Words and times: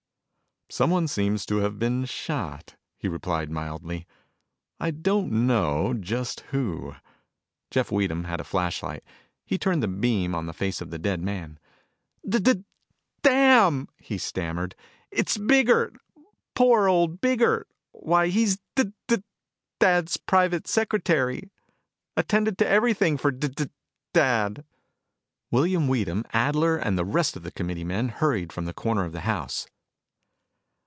"Someone 0.73 1.05
seems 1.09 1.45
to 1.47 1.57
have 1.57 1.77
been 1.77 2.05
shot," 2.05 2.77
he 2.95 3.09
replied 3.09 3.51
mildly. 3.51 4.07
"I 4.79 4.91
don't 4.91 5.29
know 5.45 5.93
just 5.93 6.39
who." 6.51 6.95
Jeff 7.69 7.91
Weedham 7.91 8.23
had 8.23 8.39
a 8.39 8.45
flashlight. 8.45 9.03
He 9.45 9.57
turned 9.57 9.83
the 9.83 9.89
beam 9.89 10.33
on 10.33 10.45
the 10.45 10.53
face 10.53 10.79
of 10.79 10.89
the 10.89 10.97
dead 10.97 11.21
man. 11.21 11.59
"D 12.25 12.39
d 12.39 12.63
damn!" 13.21 13.89
he 13.97 14.17
stammered. 14.17 14.73
"It's 15.11 15.35
Biggert. 15.37 15.93
Poor 16.55 16.87
old 16.87 17.19
Biggert. 17.19 17.67
Why, 17.91 18.29
he's 18.29 18.57
D 18.77 18.93
d 19.09 19.21
dad's 19.77 20.15
private 20.15 20.69
secretary. 20.69 21.49
Attended 22.15 22.57
to 22.59 22.65
everything 22.67 23.17
for 23.17 23.29
D 23.31 23.49
d 23.49 23.69
dad." 24.13 24.63
William 25.51 25.89
Weedham, 25.89 26.23
Adler, 26.31 26.77
and 26.77 26.97
the 26.97 27.03
rest 27.03 27.35
of 27.35 27.43
the 27.43 27.51
committee 27.51 27.83
men 27.83 28.07
hurried 28.07 28.53
from 28.53 28.63
the 28.63 28.73
corner 28.73 29.03
of 29.03 29.11
the 29.11 29.21
house. 29.27 29.67